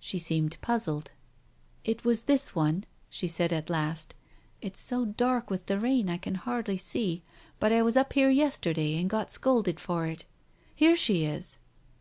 She 0.00 0.18
seemed 0.18 0.56
puzzled. 0.60 1.12
"It 1.84 2.04
was 2.04 2.24
this 2.24 2.52
one," 2.52 2.82
she 3.08 3.28
said 3.28 3.52
at 3.52 3.70
last. 3.70 4.16
"It's 4.60 4.80
so 4.80 5.04
dark 5.04 5.50
with 5.50 5.66
the 5.66 5.78
rain 5.78 6.10
I 6.10 6.16
can 6.16 6.34
hardly 6.34 6.76
see, 6.76 7.22
but 7.60 7.72
I 7.72 7.82
was 7.82 7.96
up 7.96 8.14
here 8.14 8.28
yesterday 8.28 8.96
and 8.98 9.08
got 9.08 9.30
scolded 9.30 9.78
for 9.78 10.04
it.... 10.04 10.24
Here 10.74 10.96
she 10.96 11.24
is 11.26 11.58